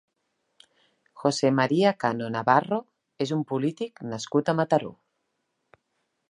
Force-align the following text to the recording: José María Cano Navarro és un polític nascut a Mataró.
José 1.23 1.51
María 1.59 1.91
Cano 2.03 2.29
Navarro 2.37 2.79
és 3.27 3.35
un 3.37 3.45
polític 3.53 4.03
nascut 4.15 4.51
a 4.51 4.57
Mataró. 4.63 4.91